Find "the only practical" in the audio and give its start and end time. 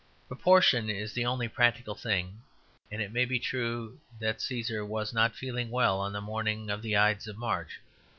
1.13-1.93